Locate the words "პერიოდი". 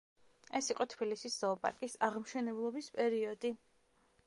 2.99-3.57